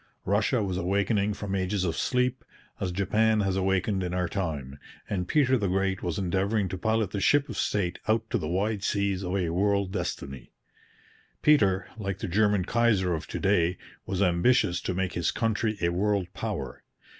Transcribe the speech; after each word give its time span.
Russia 0.25 0.63
was 0.63 0.77
awakening 0.77 1.31
from 1.31 1.53
ages 1.53 1.83
of 1.83 1.95
sleep, 1.95 2.43
as 2.79 2.91
Japan 2.91 3.41
has 3.41 3.55
awakened 3.55 4.01
in 4.01 4.15
our 4.15 4.27
time, 4.27 4.79
and 5.07 5.27
Peter 5.27 5.59
the 5.59 5.67
Great 5.67 6.01
was 6.01 6.17
endeavouring 6.17 6.67
to 6.67 6.75
pilot 6.75 7.11
the 7.11 7.19
ship 7.19 7.47
of 7.49 7.55
state 7.55 7.99
out 8.07 8.27
to 8.31 8.39
the 8.39 8.47
wide 8.47 8.83
seas 8.83 9.21
of 9.23 9.35
a 9.35 9.51
world 9.51 9.91
destiny. 9.91 10.53
Peter, 11.43 11.87
like 11.97 12.17
the 12.17 12.27
German 12.27 12.65
Kaiser 12.65 13.13
of 13.13 13.27
to 13.27 13.37
day, 13.39 13.77
was 14.07 14.23
ambitious 14.23 14.81
to 14.81 14.95
make 14.95 15.13
his 15.13 15.29
country 15.29 15.77
a 15.81 15.89
world 15.89 16.33
power. 16.33 16.81